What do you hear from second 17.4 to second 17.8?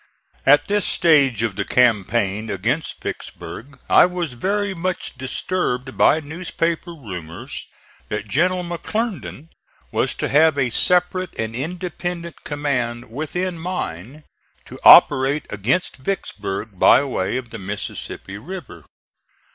the